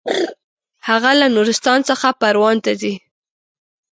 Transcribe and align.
هغه 0.87 1.11
له 1.19 1.27
نورستان 1.35 1.79
څخه 1.89 2.07
پروان 2.21 2.57
ته 2.65 2.71
ځي. 2.81 2.93